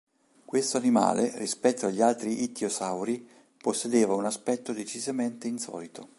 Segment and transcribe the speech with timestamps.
[0.45, 3.23] Questo animale, rispetto agli altri ittiosauri,
[3.57, 6.09] possedeva un aspetto decisamente insolito.